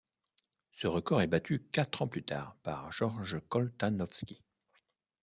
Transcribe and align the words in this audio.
Ce 0.71 0.87
record 0.87 1.21
est 1.21 1.27
battu 1.27 1.61
quatre 1.71 2.01
ans 2.01 2.07
plus 2.07 2.23
tard 2.23 2.55
par 2.63 2.91
Georges 2.91 3.39
Koltanowski. 3.49 4.41